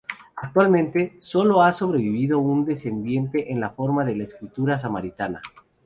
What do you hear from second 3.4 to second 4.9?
en la forma de la escritura